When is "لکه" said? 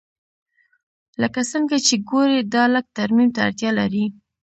1.21-1.41